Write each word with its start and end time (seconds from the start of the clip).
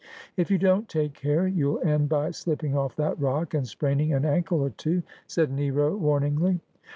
'If 0.35 0.49
you 0.49 0.57
don't 0.57 0.89
take 0.89 1.13
care 1.13 1.45
you'll 1.47 1.79
end 1.81 2.09
by 2.09 2.31
slipping 2.31 2.71
ofE 2.71 2.95
that 2.95 3.19
rock, 3.21 3.53
and 3.53 3.67
spraining 3.67 4.13
an 4.13 4.25
ankle 4.25 4.59
or 4.61 4.71
two,' 4.71 5.03
said 5.27 5.51
Nero 5.51 5.95
warniugly. 5.95 6.59